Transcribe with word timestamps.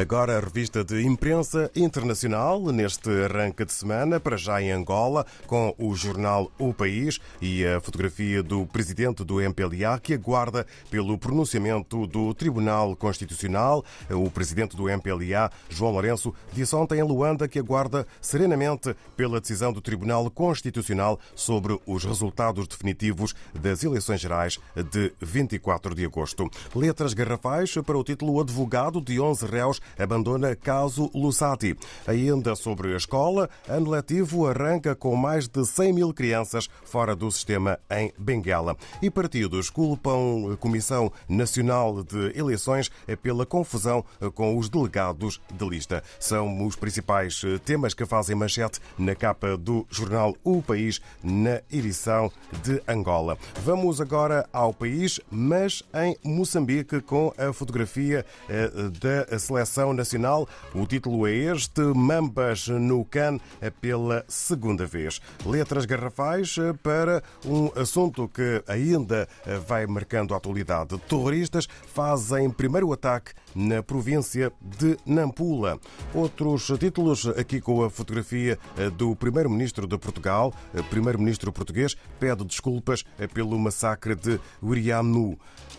Agora 0.00 0.38
a 0.38 0.40
revista 0.40 0.82
de 0.82 1.02
imprensa 1.02 1.70
internacional, 1.76 2.58
neste 2.72 3.10
arranque 3.10 3.66
de 3.66 3.72
semana, 3.74 4.18
para 4.18 4.34
já 4.34 4.62
em 4.62 4.70
Angola, 4.70 5.26
com 5.46 5.74
o 5.76 5.94
jornal 5.94 6.50
O 6.58 6.72
País 6.72 7.20
e 7.38 7.66
a 7.66 7.78
fotografia 7.82 8.42
do 8.42 8.64
presidente 8.64 9.22
do 9.22 9.42
MPLA, 9.42 10.00
que 10.02 10.14
aguarda 10.14 10.66
pelo 10.90 11.18
pronunciamento 11.18 12.06
do 12.06 12.32
Tribunal 12.32 12.96
Constitucional. 12.96 13.84
O 14.08 14.30
presidente 14.30 14.74
do 14.74 14.88
MPLA, 14.88 15.50
João 15.68 15.92
Lourenço, 15.92 16.32
disse 16.50 16.74
ontem 16.74 17.00
em 17.00 17.02
Luanda 17.02 17.46
que 17.46 17.58
aguarda 17.58 18.06
serenamente 18.22 18.96
pela 19.14 19.38
decisão 19.38 19.70
do 19.70 19.82
Tribunal 19.82 20.30
Constitucional 20.30 21.20
sobre 21.34 21.78
os 21.84 22.06
resultados 22.06 22.66
definitivos 22.66 23.34
das 23.52 23.84
eleições 23.84 24.22
gerais 24.22 24.58
de 24.90 25.12
24 25.20 25.94
de 25.94 26.06
agosto. 26.06 26.50
Letras 26.74 27.12
garrafais 27.12 27.74
para 27.84 27.98
o 27.98 28.02
título 28.02 28.40
Advogado 28.40 28.98
de 28.98 29.20
11 29.20 29.44
réus 29.44 29.78
abandona 29.98 30.54
caso 30.54 31.10
Lusati. 31.14 31.76
Ainda 32.06 32.54
sobre 32.54 32.94
a 32.94 32.96
escola, 32.96 33.48
ano 33.68 33.90
letivo 33.90 34.46
arranca 34.46 34.94
com 34.94 35.14
mais 35.16 35.48
de 35.48 35.64
100 35.64 35.92
mil 35.92 36.14
crianças 36.14 36.68
fora 36.84 37.14
do 37.14 37.30
sistema 37.30 37.78
em 37.90 38.12
Benguela. 38.18 38.76
E 39.02 39.10
partidos 39.10 39.70
culpam 39.70 40.52
a 40.52 40.56
Comissão 40.56 41.12
Nacional 41.28 42.02
de 42.02 42.38
Eleições 42.38 42.90
pela 43.22 43.46
confusão 43.46 44.04
com 44.34 44.56
os 44.56 44.68
delegados 44.68 45.40
de 45.52 45.68
lista. 45.68 46.02
São 46.18 46.66
os 46.66 46.76
principais 46.76 47.42
temas 47.64 47.94
que 47.94 48.06
fazem 48.06 48.36
manchete 48.36 48.80
na 48.98 49.14
capa 49.14 49.56
do 49.56 49.86
jornal 49.90 50.36
O 50.44 50.62
País, 50.62 51.00
na 51.22 51.60
edição 51.70 52.30
de 52.62 52.82
Angola. 52.86 53.38
Vamos 53.62 54.00
agora 54.00 54.48
ao 54.52 54.72
país, 54.72 55.20
mas 55.30 55.82
em 55.94 56.16
Moçambique, 56.24 57.00
com 57.00 57.32
a 57.36 57.52
fotografia 57.52 58.24
eh, 58.48 58.70
da 59.00 59.38
seleção 59.38 59.69
nacional. 59.94 60.48
O 60.74 60.86
título 60.86 61.26
é 61.26 61.32
este: 61.32 61.80
Mambas 61.80 62.68
no 62.68 63.04
CAN 63.04 63.38
pela 63.80 64.24
segunda 64.28 64.86
vez. 64.86 65.20
Letras 65.46 65.84
garrafais 65.84 66.56
eh, 66.58 66.72
para 66.82 67.22
um 67.44 67.70
assunto 67.80 68.28
que 68.28 68.62
ainda 68.66 69.28
eh, 69.46 69.58
vai 69.58 69.86
marcando 69.86 70.34
a 70.34 70.36
atualidade. 70.36 70.98
Terroristas 71.08 71.68
fazem 71.94 72.50
primeiro 72.50 72.92
ataque 72.92 73.32
na 73.54 73.82
província 73.82 74.52
de 74.60 74.96
Nampula. 75.06 75.78
Outros 76.14 76.66
títulos 76.78 77.26
aqui 77.26 77.60
com 77.60 77.82
a 77.84 77.90
fotografia 77.90 78.58
do 78.96 79.14
primeiro-ministro 79.16 79.86
de 79.86 79.98
Portugal. 79.98 80.52
Primeiro-ministro 80.90 81.52
português 81.52 81.96
pede 82.18 82.44
desculpas 82.44 83.04
pelo 83.32 83.58
massacre 83.58 84.14
de 84.14 84.40
Urianu. 84.62 85.38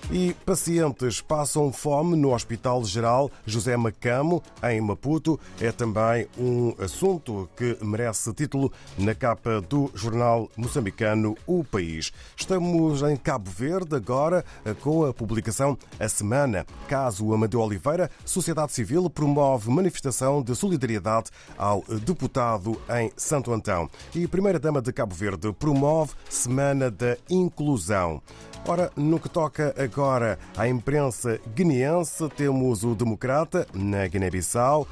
E 0.10 0.34
pacientes 0.46 1.22
passam 1.22 1.72
fome 1.72 2.18
no 2.18 2.34
Hospital 2.34 2.84
Geral 2.84 3.32
José 3.46 3.78
Macamo, 3.78 4.42
em 4.64 4.82
Maputo. 4.82 5.40
É 5.60 5.72
também 5.72 6.28
um 6.38 6.74
assunto 6.80 7.50
que 7.56 7.78
merece 7.82 8.34
título 8.34 8.72
na 8.98 9.14
capa 9.14 9.62
do 9.62 9.90
jornal 9.94 10.50
moçambicano 10.58 11.38
O 11.46 11.64
País. 11.64 12.12
Estamos 12.36 13.02
em 13.04 13.16
Cabo 13.16 13.50
Verde 13.50 13.96
agora 13.96 14.44
com 14.82 15.06
a 15.06 15.14
publicação 15.14 15.78
A 16.00 16.10
Semana. 16.10 16.66
Caso 16.88 17.34
Amadeu 17.34 17.62
Oliveira, 17.62 18.10
Sociedade 18.26 18.74
Civil 18.74 19.10
promove 19.10 19.70
manifestação 19.70 20.42
de 20.42 20.56
solidariedade 20.56 21.30
ao 21.58 21.84
deputado 22.04 22.82
em 23.00 23.12
Santo 23.16 23.54
Antão. 23.54 23.90
E 24.14 24.28
Primeira-Dama 24.28 24.82
de 24.82 24.92
Cabo 24.92 25.16
Verde 25.16 25.54
promove 25.54 26.14
Semana 26.30 26.92
da 26.92 27.18
Inclusão. 27.30 28.22
Ora, 28.68 28.92
no 28.96 29.20
que 29.20 29.28
toca 29.28 29.74
agora 29.92 30.40
à 30.58 30.70
imprensa 30.70 31.38
guineense, 31.54 32.30
temos 32.30 32.84
o 32.84 32.96
Democrata, 32.96 33.68
na 33.74 34.08
Guiné-Bissau. 34.08 34.88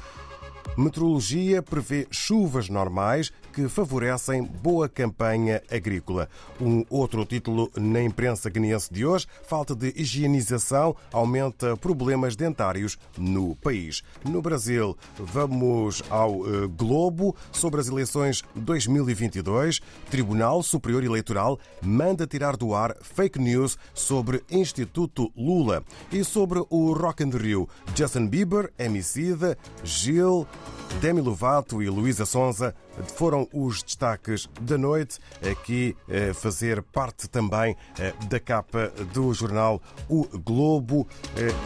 Meteorologia 0.80 1.62
prevê 1.62 2.06
chuvas 2.10 2.70
normais 2.70 3.30
que 3.52 3.68
favorecem 3.68 4.42
boa 4.42 4.88
campanha 4.88 5.62
agrícola. 5.70 6.26
Um 6.58 6.86
outro 6.88 7.22
título 7.26 7.70
na 7.76 8.00
imprensa 8.02 8.48
guineense 8.48 8.90
de 8.90 9.04
hoje: 9.04 9.26
falta 9.46 9.74
de 9.74 9.92
higienização 9.94 10.96
aumenta 11.12 11.76
problemas 11.76 12.34
dentários 12.34 12.96
no 13.18 13.54
país. 13.56 14.02
No 14.24 14.40
Brasil, 14.40 14.96
vamos 15.18 16.02
ao 16.08 16.46
eh, 16.46 16.66
Globo 16.68 17.36
sobre 17.52 17.78
as 17.78 17.88
eleições 17.88 18.42
2022. 18.54 19.82
Tribunal 20.10 20.62
Superior 20.62 21.04
Eleitoral 21.04 21.60
manda 21.82 22.26
tirar 22.26 22.56
do 22.56 22.74
ar 22.74 22.96
fake 23.02 23.38
news 23.38 23.76
sobre 23.92 24.42
Instituto 24.50 25.30
Lula 25.36 25.84
e 26.10 26.24
sobre 26.24 26.64
o 26.70 26.94
Rock 26.94 27.22
in 27.22 27.30
Rio. 27.30 27.68
Justin 27.94 28.28
Bieber, 28.28 28.72
Emicida, 28.78 29.58
Gil, 29.84 30.48
Demi 31.00 31.20
Lovato 31.20 31.82
e 31.82 31.88
Luísa 31.88 32.26
Sonza 32.26 32.74
foram 33.16 33.48
os 33.54 33.82
destaques 33.82 34.48
da 34.60 34.76
noite, 34.76 35.18
aqui 35.50 35.96
a 36.08 36.34
fazer 36.34 36.82
parte 36.82 37.28
também 37.28 37.74
da 38.28 38.38
capa 38.38 38.92
do 39.14 39.32
jornal 39.32 39.80
O 40.08 40.26
Globo 40.38 41.08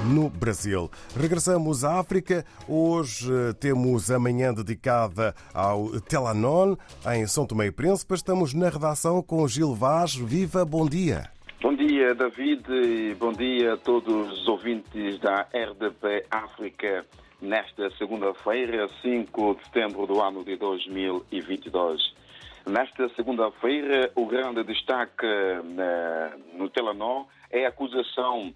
no 0.06 0.31
Brasil. 0.31 0.88
Regressamos 1.16 1.84
à 1.84 1.98
África. 1.98 2.44
Hoje 2.69 3.28
temos 3.59 4.10
a 4.10 4.19
manhã 4.19 4.54
dedicada 4.54 5.34
ao 5.53 6.00
Telanon, 6.00 6.76
em 7.12 7.26
São 7.26 7.47
Tomé 7.47 7.66
e 7.66 7.72
Príncipe. 7.72 8.14
Estamos 8.14 8.54
na 8.54 8.69
redação 8.69 9.20
com 9.20 9.48
Gil 9.48 9.75
Vaz. 9.75 10.14
Viva, 10.14 10.64
bom 10.64 10.87
dia. 10.87 11.31
Bom 11.60 11.75
dia, 11.75 12.14
David, 12.14 12.62
e 12.70 13.14
bom 13.14 13.32
dia 13.32 13.72
a 13.72 13.76
todos 13.78 14.31
os 14.32 14.47
ouvintes 14.47 15.19
da 15.19 15.48
RDP 15.53 16.26
África 16.31 17.06
nesta 17.44 17.91
segunda-feira, 17.93 18.88
5 19.03 19.55
de 19.56 19.65
setembro 19.65 20.06
do 20.06 20.21
ano 20.21 20.43
de 20.43 20.56
2022. 20.56 22.15
Nesta 22.66 23.09
segunda-feira, 23.10 24.10
o 24.15 24.25
grande 24.27 24.65
destaque 24.65 25.27
no 26.55 26.69
Telenor 26.71 27.27
é 27.50 27.66
a 27.66 27.69
acusação 27.69 28.53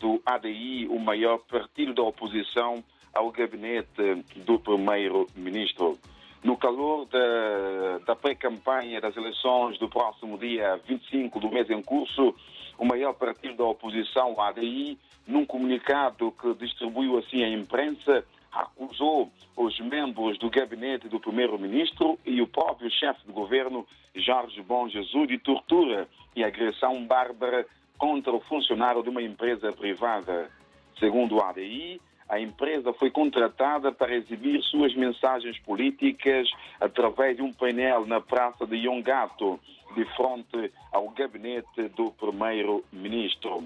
do 0.00 0.22
ADI, 0.24 0.88
o 0.88 0.98
maior 0.98 1.38
partido 1.38 1.92
da 1.92 2.02
oposição, 2.02 2.82
ao 3.12 3.30
gabinete 3.30 4.24
do 4.36 4.58
primeiro-ministro. 4.58 5.98
No 6.42 6.56
calor 6.56 7.06
da, 7.06 7.98
da 8.06 8.16
pré-campanha 8.16 9.00
das 9.00 9.16
eleições 9.16 9.78
do 9.78 9.88
próximo 9.88 10.36
dia 10.36 10.80
25 10.86 11.38
do 11.40 11.50
mês 11.50 11.70
em 11.70 11.82
curso, 11.82 12.34
o 12.78 12.84
maior 12.84 13.14
partido 13.14 13.56
da 13.56 13.64
oposição, 13.64 14.34
o 14.34 14.40
ADI, 14.40 14.98
num 15.26 15.46
comunicado 15.46 16.32
que 16.32 16.54
distribuiu 16.54 17.18
assim 17.18 17.42
à 17.42 17.48
imprensa, 17.48 18.24
acusou 18.52 19.30
os 19.56 19.78
membros 19.80 20.38
do 20.38 20.50
gabinete 20.50 21.08
do 21.08 21.18
primeiro-ministro 21.18 22.18
e 22.24 22.40
o 22.40 22.46
próprio 22.46 22.90
chefe 22.90 23.26
de 23.26 23.32
governo, 23.32 23.86
Jorge 24.14 24.62
Bom 24.62 24.88
Jesus, 24.88 25.28
de 25.28 25.38
tortura 25.38 26.08
e 26.36 26.44
agressão 26.44 27.04
bárbara 27.04 27.66
contra 27.98 28.32
o 28.32 28.40
funcionário 28.40 29.02
de 29.02 29.08
uma 29.08 29.22
empresa 29.22 29.72
privada. 29.72 30.50
Segundo 30.98 31.36
o 31.36 31.42
ADI, 31.42 32.00
a 32.28 32.40
empresa 32.40 32.92
foi 32.92 33.10
contratada 33.10 33.92
para 33.92 34.14
exibir 34.14 34.62
suas 34.62 34.94
mensagens 34.94 35.58
políticas 35.60 36.50
através 36.80 37.36
de 37.36 37.42
um 37.42 37.52
painel 37.52 38.06
na 38.06 38.20
Praça 38.20 38.66
de 38.66 38.76
Yongato, 38.76 39.60
de 39.94 40.04
frente 40.16 40.72
ao 40.92 41.08
gabinete 41.10 41.88
do 41.96 42.10
primeiro-ministro. 42.12 43.64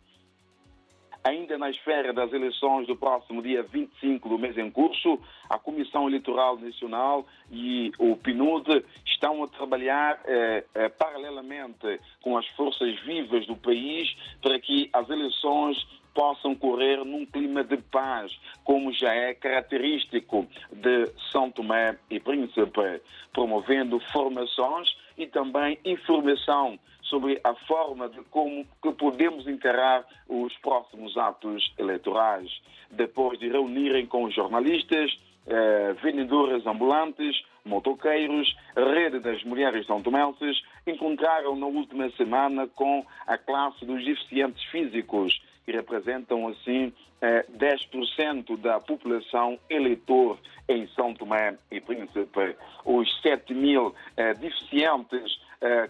Ainda 1.22 1.58
na 1.58 1.68
esfera 1.68 2.12
das 2.12 2.32
eleições 2.32 2.86
do 2.86 2.96
próximo 2.96 3.42
dia 3.42 3.62
25 3.62 4.28
do 4.28 4.38
mês 4.38 4.56
em 4.56 4.70
curso, 4.70 5.18
a 5.50 5.58
Comissão 5.58 6.08
Eleitoral 6.08 6.56
Nacional 6.56 7.26
e 7.50 7.92
o 7.98 8.16
PNUD 8.16 8.84
estão 9.04 9.44
a 9.44 9.48
trabalhar 9.48 10.18
eh, 10.24 10.64
eh, 10.74 10.88
paralelamente 10.88 12.00
com 12.22 12.38
as 12.38 12.46
forças 12.48 12.98
vivas 13.00 13.46
do 13.46 13.54
país 13.54 14.16
para 14.40 14.58
que 14.58 14.88
as 14.94 15.10
eleições 15.10 15.76
possam 16.14 16.54
correr 16.54 17.04
num 17.04 17.26
clima 17.26 17.62
de 17.62 17.76
paz, 17.76 18.32
como 18.64 18.92
já 18.92 19.14
é 19.14 19.34
característico 19.34 20.46
de 20.72 21.06
São 21.30 21.50
Tomé 21.50 21.98
e 22.10 22.18
Príncipe, 22.18 23.02
promovendo 23.32 24.00
formações 24.12 24.96
e 25.16 25.26
também 25.26 25.78
informação 25.84 26.78
sobre 27.10 27.40
a 27.42 27.54
forma 27.66 28.08
de 28.08 28.22
como 28.30 28.64
que 28.80 28.92
podemos 28.92 29.46
encarar 29.46 30.06
os 30.28 30.56
próximos 30.58 31.16
atos 31.18 31.74
eleitorais. 31.76 32.48
Depois 32.90 33.38
de 33.38 33.48
reunirem 33.48 34.06
com 34.06 34.30
jornalistas, 34.30 35.14
eh, 35.46 35.94
vendedoras 36.02 36.64
ambulantes, 36.66 37.42
motoqueiros, 37.64 38.56
rede 38.76 39.18
das 39.18 39.42
mulheres 39.44 39.86
são 39.86 40.00
tomenses, 40.00 40.62
encontraram 40.86 41.56
na 41.56 41.66
última 41.66 42.08
semana 42.12 42.66
com 42.68 43.04
a 43.26 43.36
classe 43.36 43.84
dos 43.84 44.04
deficientes 44.04 44.62
físicos 44.70 45.40
que 45.64 45.72
representam 45.72 46.48
assim 46.48 46.92
10% 47.20 48.56
da 48.58 48.80
população 48.80 49.58
eleitor 49.68 50.38
em 50.68 50.86
São 50.88 51.12
Tomé 51.14 51.56
e 51.70 51.80
Príncipe. 51.80 52.56
Os 52.84 53.20
7 53.20 53.52
mil 53.54 53.94
deficientes 54.38 55.38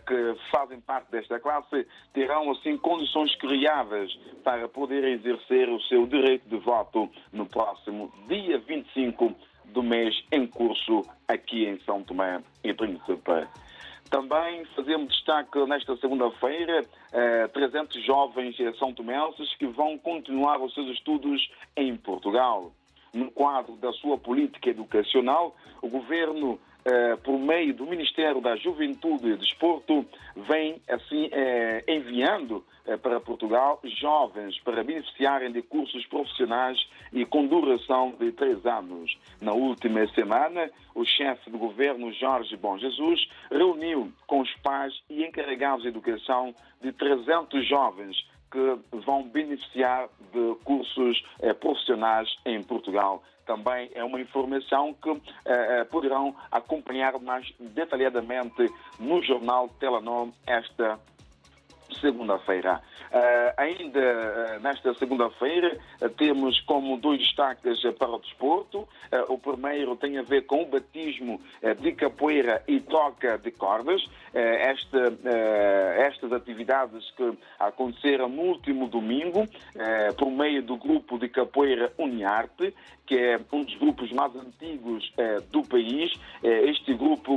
que 0.07 0.35
fazem 0.51 0.81
parte 0.81 1.11
desta 1.13 1.39
classe 1.39 1.87
terão 2.13 2.51
assim 2.51 2.77
condições 2.77 3.35
criáveis 3.37 4.13
para 4.43 4.69
poder 4.69 5.05
exercer 5.05 5.69
o 5.69 5.81
seu 5.83 6.07
direito 6.07 6.49
de 6.49 6.57
voto 6.57 7.09
no 7.33 7.47
próximo 7.47 8.13
dia 8.27 8.59
25 8.59 9.33
do 9.67 9.85
mês 9.85 10.25
em 10.33 10.49
curso 10.49 11.03
aqui 11.29 11.65
em 11.65 11.79
São 11.81 12.03
Tomé 12.03 12.43
e 12.65 12.75
Príncipe. 12.75 13.47
Também 14.11 14.65
fazemos 14.77 15.09
destaque 15.09 15.65
nesta 15.67 15.97
segunda-feira 15.97 16.85
eh, 17.13 17.47
300 17.49 18.05
jovens 18.05 18.57
são 18.77 18.93
tomenses 18.93 19.55
que 19.55 19.67
vão 19.69 19.97
continuar 19.97 20.61
os 20.61 20.75
seus 20.75 20.89
estudos 20.89 21.49
em 21.77 21.97
Portugal. 21.97 22.73
No 23.15 23.31
quadro 23.31 23.77
da 23.77 23.93
sua 23.93 24.19
política 24.19 24.71
educacional, 24.71 25.55
o 25.81 25.89
governo 25.89 26.59
eh, 26.59 26.70
por 27.23 27.39
meio 27.39 27.75
do 27.75 27.87
Ministério 27.87 28.41
da 28.41 28.57
Juventude 28.57 29.29
e 29.29 29.37
Desporto, 29.37 30.05
vem 30.37 30.81
assim 30.89 31.29
eh, 31.33 31.85
enviando 31.89 32.65
eh, 32.87 32.97
para 32.97 33.21
Portugal 33.21 33.81
jovens 34.01 34.59
para 34.61 34.83
beneficiarem 34.83 35.53
de 35.53 35.63
cursos 35.63 36.05
profissionais 36.07 36.79
e 37.13 37.25
com 37.25 37.47
duração 37.47 38.15
de 38.19 38.33
três 38.33 38.65
anos. 38.65 39.17
Na 39.41 39.53
última 39.53 40.07
semana, 40.09 40.71
o 40.95 41.05
chefe 41.05 41.51
do 41.51 41.59
governo, 41.59 42.13
Jorge 42.13 42.57
Bom 42.57 42.79
Jesus, 42.79 43.29
reuniu 43.51 44.13
com 44.27 44.41
os 44.41 44.53
pais 44.57 44.95
e 45.09 45.25
encarregados 45.25 45.83
de 45.83 45.89
educação 45.89 46.55
de 46.81 46.93
300 46.93 47.67
jovens 47.69 48.17
que 48.51 48.79
vão 49.05 49.23
beneficiar 49.23 50.09
de 50.33 50.55
cursos 50.65 51.23
profissionais 51.61 52.29
em 52.45 52.63
Portugal. 52.63 53.23
Também 53.47 53.91
é 53.95 54.05
uma 54.05 54.21
informação 54.21 54.95
que 54.95 55.11
eh, 55.45 55.85
poderão 55.85 56.35
acompanhar 56.53 57.19
mais 57.19 57.53
detalhadamente 57.59 58.73
no 58.99 59.21
jornal 59.23 59.69
Telenom 59.81 60.31
esta 60.47 61.01
segunda-feira. 62.01 62.81
Uh, 63.11 63.53
ainda 63.57 64.01
uh, 64.01 64.63
nesta 64.63 64.95
segunda-feira 64.95 65.77
uh, 66.01 66.09
temos 66.11 66.61
como 66.61 66.97
dois 66.97 67.19
destaques 67.19 67.81
para 67.99 68.11
o 68.11 68.19
desporto. 68.19 68.89
o 69.29 69.39
primeiro 69.39 69.97
tem 69.97 70.19
a 70.19 70.23
ver 70.23 70.47
com 70.47 70.63
o 70.63 70.67
batismo 70.67 71.41
de 71.81 71.93
capoeira 71.93 72.63
e 72.67 72.81
toca 72.81 73.37
de 73.39 73.51
cordas. 73.51 74.03
Esta, 74.33 75.13
estas 75.97 76.33
atividades 76.33 77.11
que 77.17 77.33
aconteceram 77.59 78.29
no 78.29 78.43
último 78.43 78.89
domingo 78.89 79.45
por 80.17 80.31
meio 80.31 80.63
do 80.63 80.77
grupo 80.77 81.19
de 81.19 81.29
capoeira 81.29 81.93
Uniarte, 81.99 82.73
que 83.07 83.17
é 83.17 83.41
um 83.53 83.65
dos 83.65 83.77
grupos 83.77 84.13
mais 84.13 84.35
antigos 84.37 85.13
do 85.51 85.63
país. 85.63 86.13
este 86.43 86.95
grupo 86.95 87.30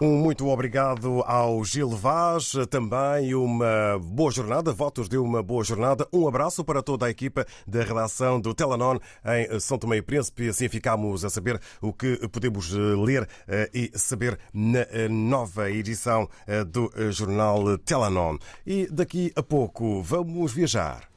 Um 0.01 0.17
muito 0.17 0.49
obrigado 0.49 1.23
ao 1.25 1.63
Gil 1.63 1.89
Vaz, 1.89 2.51
também 2.69 3.33
uma 3.33 3.97
boa 3.97 4.29
jornada, 4.29 4.73
votos 4.73 5.07
de 5.07 5.17
uma 5.17 5.41
boa 5.41 5.63
jornada. 5.63 6.05
Um 6.11 6.27
abraço 6.27 6.65
para 6.65 6.83
toda 6.83 7.05
a 7.05 7.09
equipa 7.09 7.45
da 7.65 7.81
redação 7.81 8.41
do 8.41 8.53
Telanon 8.53 8.97
em 9.25 9.57
São 9.57 9.77
Tomé 9.77 9.97
e 9.97 10.01
Príncipe. 10.01 10.49
Assim 10.49 10.67
ficamos 10.67 11.23
a 11.23 11.29
saber 11.29 11.61
o 11.81 11.93
que 11.93 12.27
podemos 12.27 12.71
ler 12.71 13.25
eh, 13.47 13.69
e 13.73 13.91
saber 13.95 14.37
na 14.53 14.79
eh, 14.79 15.07
nova 15.07 15.71
edição 15.71 16.27
eh, 16.45 16.65
do 16.65 16.91
jornal 17.11 17.77
Telanon. 17.77 18.37
E 18.67 18.89
daqui 18.91 19.31
a 19.33 19.41
pouco 19.41 20.01
vamos 20.01 20.51
viajar. 20.51 21.14